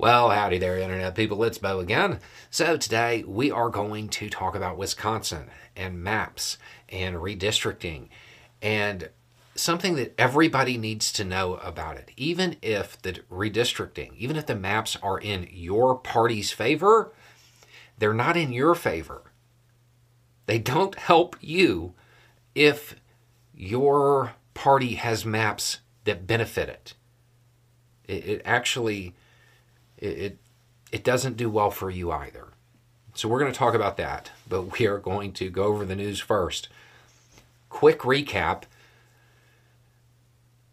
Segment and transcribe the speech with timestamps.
[0.00, 1.44] Well, howdy there, Internet people.
[1.44, 2.20] It's Beau again.
[2.48, 6.56] So, today we are going to talk about Wisconsin and maps
[6.88, 8.08] and redistricting
[8.62, 9.10] and
[9.54, 12.12] something that everybody needs to know about it.
[12.16, 17.12] Even if the redistricting, even if the maps are in your party's favor,
[17.98, 19.32] they're not in your favor.
[20.46, 21.92] They don't help you
[22.54, 22.96] if
[23.52, 26.94] your party has maps that benefit it.
[28.08, 29.14] It, it actually
[30.00, 30.38] it, it,
[30.92, 32.48] it doesn't do well for you either.
[33.14, 35.96] So we're going to talk about that, but we are going to go over the
[35.96, 36.68] news first.
[37.68, 38.64] Quick recap.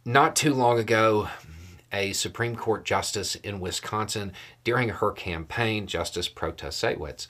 [0.05, 1.29] Not too long ago,
[1.91, 7.27] a Supreme Court justice in Wisconsin, during her campaign, Justice Protasiewicz,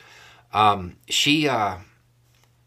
[0.53, 1.77] um, she uh,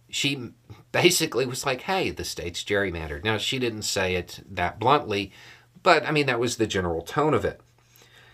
[0.08, 0.50] she
[0.92, 5.32] basically was like, "Hey, the state's gerrymandered." Now she didn't say it that bluntly,
[5.82, 7.60] but I mean that was the general tone of it.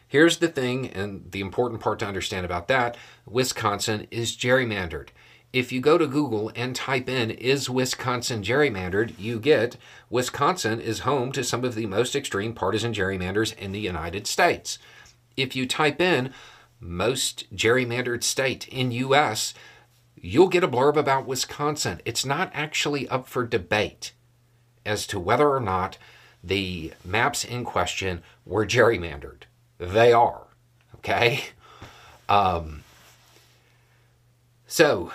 [0.08, 5.08] Here's the thing, and the important part to understand about that Wisconsin is gerrymandered.
[5.52, 9.76] If you go to Google and type in, is Wisconsin gerrymandered, you get
[10.10, 14.78] Wisconsin is home to some of the most extreme partisan gerrymanders in the United States.
[15.36, 16.32] If you type in,
[16.78, 19.54] most gerrymandered state in U.S.,
[20.14, 22.00] you'll get a blurb about Wisconsin.
[22.04, 24.12] It's not actually up for debate
[24.84, 25.98] as to whether or not
[26.44, 29.44] the maps in question were gerrymandered.
[29.78, 30.46] They are.
[30.96, 31.44] Okay?
[32.28, 32.82] Um,
[34.66, 35.12] so,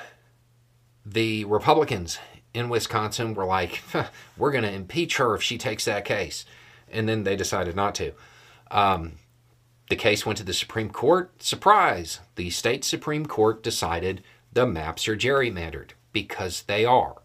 [1.06, 2.20] the Republicans
[2.54, 3.82] in Wisconsin were like,
[4.38, 6.46] we're going to impeach her if she takes that case.
[6.92, 8.14] And then they decided not to.
[8.70, 9.14] Um,
[9.90, 11.44] the case went to the Supreme Court.
[11.44, 12.20] Surprise!
[12.36, 14.24] The state Supreme Court decided
[14.54, 17.16] the maps are gerrymandered because they are.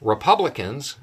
[0.00, 0.96] Republicans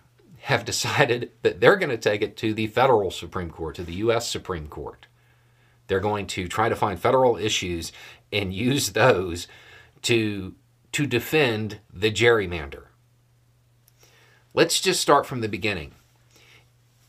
[0.45, 3.95] have decided that they're going to take it to the federal Supreme Court, to the
[3.95, 4.29] U.S.
[4.29, 5.07] Supreme Court.
[5.87, 7.91] They're going to try to find federal issues
[8.31, 9.47] and use those
[10.03, 10.53] to,
[10.91, 12.85] to defend the gerrymander.
[14.53, 15.93] Let's just start from the beginning.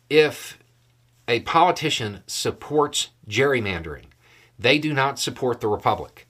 [0.08, 0.58] If
[1.28, 4.06] a politician supports gerrymandering,
[4.58, 6.26] they do not support the Republic.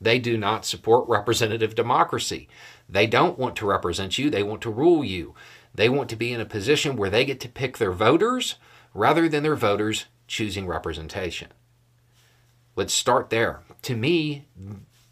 [0.00, 2.48] They do not support representative democracy.
[2.88, 5.34] They don't want to represent you, they want to rule you.
[5.74, 8.56] They want to be in a position where they get to pick their voters
[8.94, 11.48] rather than their voters choosing representation.
[12.76, 13.60] Let's start there.
[13.82, 14.46] To me,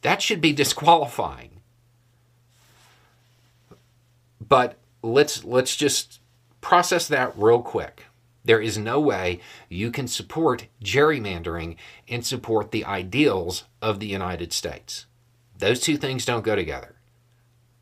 [0.02, 1.60] that should be disqualifying.
[4.40, 6.20] But let's let's just
[6.60, 8.04] process that real quick.
[8.44, 11.76] There is no way you can support gerrymandering
[12.08, 15.04] and support the ideals of the United States.
[15.58, 16.94] Those two things don't go together.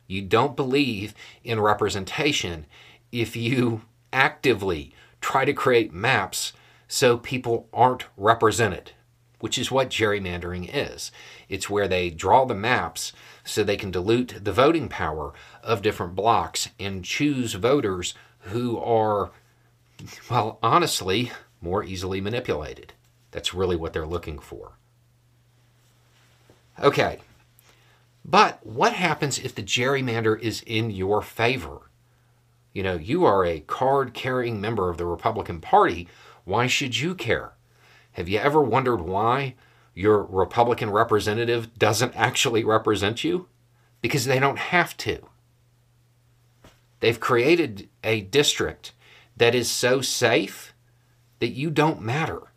[0.07, 1.13] You don't believe
[1.43, 2.65] in representation
[3.11, 3.81] if you
[4.11, 6.53] actively try to create maps
[6.87, 8.91] so people aren't represented,
[9.39, 11.11] which is what gerrymandering is.
[11.49, 13.11] It's where they draw the maps
[13.43, 19.31] so they can dilute the voting power of different blocks and choose voters who are,
[20.29, 21.31] well, honestly,
[21.61, 22.93] more easily manipulated.
[23.31, 24.73] That's really what they're looking for.
[26.79, 27.19] Okay,
[28.27, 31.89] but what happens if the gerrymander is in your favor?
[32.73, 36.09] You know, you are a card carrying member of the Republican Party.
[36.43, 37.53] Why should you care?
[38.11, 39.55] Have you ever wondered why
[39.93, 43.47] your Republican representative doesn't actually represent you?
[44.01, 45.21] Because they don't have to.
[46.99, 48.91] They've created a district
[49.37, 50.73] that is so safe
[51.39, 52.51] that you don't matter.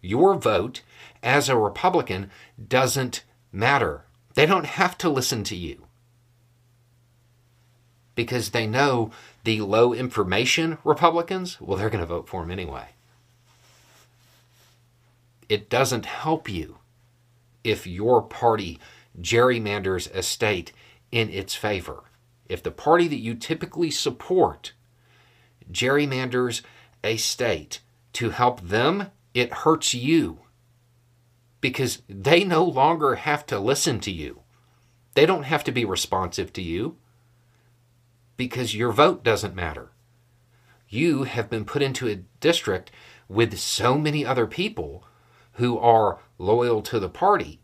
[0.00, 0.82] Your vote
[1.22, 2.30] as a Republican
[2.68, 4.04] doesn't matter.
[4.34, 5.86] They don't have to listen to you
[8.14, 9.10] because they know
[9.44, 12.86] the low information Republicans, well, they're going to vote for them anyway.
[15.48, 16.78] It doesn't help you
[17.62, 18.78] if your party
[19.20, 20.72] gerrymanders a state
[21.12, 22.04] in its favor.
[22.48, 24.72] If the party that you typically support
[25.70, 26.62] gerrymanders
[27.02, 27.80] a state
[28.14, 30.40] to help them, it hurts you
[31.64, 34.42] because they no longer have to listen to you.
[35.14, 36.98] They don't have to be responsive to you
[38.36, 39.90] because your vote doesn't matter.
[40.90, 42.90] You have been put into a district
[43.30, 45.06] with so many other people
[45.52, 47.62] who are loyal to the party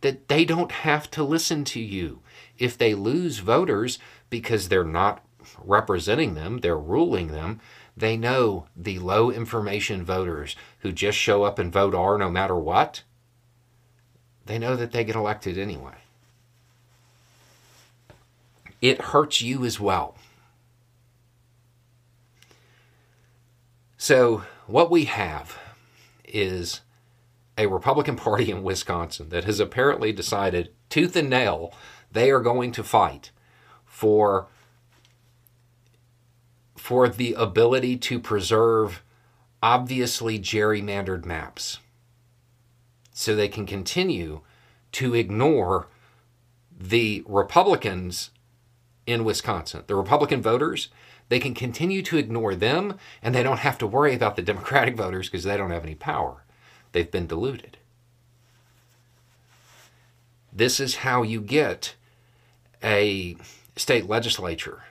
[0.00, 2.22] that they don't have to listen to you.
[2.56, 3.98] If they lose voters
[4.30, 5.22] because they're not
[5.62, 7.60] representing them, they're ruling them,
[7.94, 12.56] they know the low information voters who just show up and vote R no matter
[12.56, 13.02] what,
[14.48, 15.94] they know that they get elected anyway.
[18.80, 20.16] It hurts you as well.
[23.98, 25.58] So, what we have
[26.24, 26.80] is
[27.58, 31.74] a Republican Party in Wisconsin that has apparently decided, tooth and nail,
[32.10, 33.30] they are going to fight
[33.84, 34.46] for
[36.74, 39.02] for the ability to preserve
[39.62, 41.80] obviously gerrymandered maps
[43.18, 44.42] so they can continue
[44.92, 45.88] to ignore
[46.70, 48.30] the Republicans
[49.08, 50.86] in Wisconsin, the Republican voters.
[51.28, 54.96] They can continue to ignore them and they don't have to worry about the Democratic
[55.04, 56.44] voters because they don't have any power.
[56.92, 57.78] They've been diluted.
[60.52, 61.96] This is how you get
[62.84, 63.36] a
[63.74, 64.84] state legislature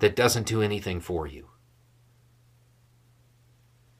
[0.00, 1.46] that doesn't do anything for you.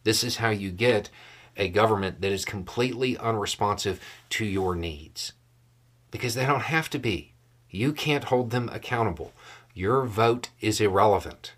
[0.05, 1.09] This is how you get
[1.57, 4.01] a government that is completely unresponsive
[4.31, 5.33] to your needs.
[6.11, 7.35] Because they don't have to be.
[7.71, 9.33] You can't hold them accountable.
[9.75, 11.55] Your vote is irrelevant,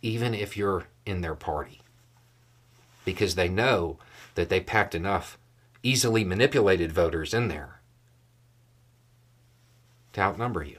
[0.00, 1.82] even if you're in their party.
[3.04, 3.98] Because they know
[4.34, 5.36] that they packed enough
[5.82, 7.80] easily manipulated voters in there
[10.12, 10.78] to outnumber you.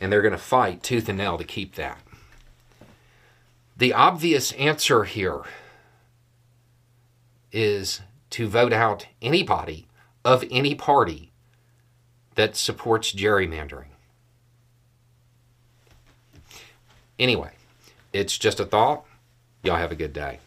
[0.00, 2.00] And they're going to fight tooth and nail to keep that.
[3.80, 5.40] The obvious answer here
[7.50, 9.88] is to vote out anybody
[10.22, 11.32] of any party
[12.34, 13.86] that supports gerrymandering.
[17.18, 17.52] Anyway,
[18.12, 19.06] it's just a thought.
[19.62, 20.40] Y'all have a good day.